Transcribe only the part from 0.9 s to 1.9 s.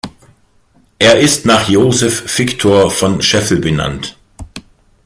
Er ist nach